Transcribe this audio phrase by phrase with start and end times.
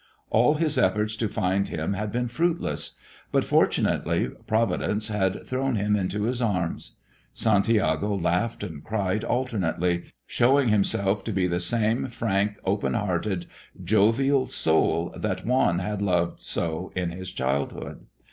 [0.31, 2.95] All his efforts to find him had been fruitless;
[3.31, 6.97] but fortunately Providence had thrown him into his arms.
[7.35, 13.45] Santiago laughed and cried alternately, showing himself to be the same frank, open hearted,
[13.83, 18.07] jovial soul that Juan had loved so in his childhood.